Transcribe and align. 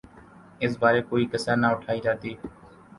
اس 0.61 0.73
بارے 0.81 1.01
کوئی 1.09 1.25
کسر 1.31 1.55
نہ 1.57 1.67
اٹھائی 1.73 1.99
جاتی۔ 2.05 2.31